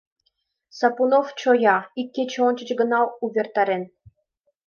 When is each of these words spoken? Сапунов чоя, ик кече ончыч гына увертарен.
Сапунов 0.77 1.27
чоя, 1.39 1.77
ик 1.99 2.09
кече 2.15 2.39
ончыч 2.47 2.69
гына 2.79 2.99
увертарен. 3.23 3.83